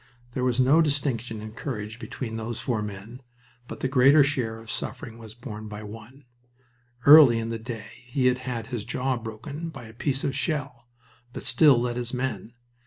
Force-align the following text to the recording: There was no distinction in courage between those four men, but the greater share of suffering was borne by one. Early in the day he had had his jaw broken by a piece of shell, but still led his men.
There 0.31 0.43
was 0.43 0.59
no 0.59 0.81
distinction 0.81 1.41
in 1.41 1.51
courage 1.51 1.99
between 1.99 2.35
those 2.35 2.59
four 2.59 2.81
men, 2.81 3.21
but 3.67 3.81
the 3.81 3.87
greater 3.87 4.23
share 4.23 4.57
of 4.57 4.71
suffering 4.71 5.19
was 5.19 5.35
borne 5.35 5.67
by 5.67 5.83
one. 5.83 6.25
Early 7.05 7.37
in 7.37 7.49
the 7.49 7.59
day 7.59 7.85
he 8.07 8.25
had 8.25 8.39
had 8.39 8.65
his 8.65 8.83
jaw 8.83 9.15
broken 9.17 9.69
by 9.69 9.83
a 9.83 9.93
piece 9.93 10.23
of 10.23 10.35
shell, 10.35 10.87
but 11.33 11.43
still 11.43 11.79
led 11.79 11.97
his 11.97 12.15
men. 12.15 12.53